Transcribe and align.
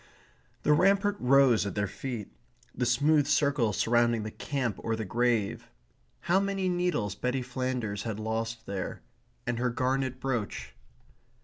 The 0.63 0.73
rampart 0.73 1.15
rose 1.19 1.63
at 1.67 1.75
their 1.75 1.85
feet 1.85 2.31
the 2.73 2.87
smooth 2.87 3.27
circle 3.27 3.71
surrounding 3.71 4.23
the 4.23 4.31
camp 4.31 4.77
or 4.79 4.95
the 4.95 5.05
grave. 5.05 5.67
How 6.21 6.39
many 6.39 6.67
needles 6.69 7.13
Betty 7.13 7.43
Flanders 7.43 8.01
had 8.01 8.19
lost 8.19 8.65
there; 8.65 9.03
and 9.45 9.59
her 9.59 9.69
garnet 9.69 10.19
brooch. 10.19 10.73